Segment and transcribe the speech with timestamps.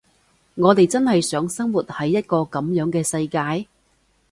[0.55, 3.67] 我哋真係想生活喺一個噉樣嘅世界？